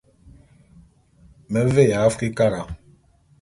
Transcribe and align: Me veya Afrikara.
Me 1.53 1.63
veya 1.75 2.01
Afrikara. 2.07 2.65